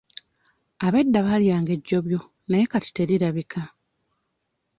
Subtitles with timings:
[0.87, 2.19] Ab'edda baalyanga ejjobyo
[2.49, 3.61] naye kati terirabika.